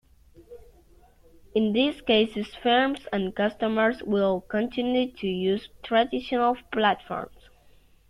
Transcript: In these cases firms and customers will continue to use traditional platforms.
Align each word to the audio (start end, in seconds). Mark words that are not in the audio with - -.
In 1.53 1.73
these 1.73 2.01
cases 2.01 2.55
firms 2.55 3.07
and 3.13 3.35
customers 3.35 4.01
will 4.01 4.41
continue 4.41 5.11
to 5.17 5.27
use 5.27 5.69
traditional 5.83 6.57
platforms. 6.73 7.37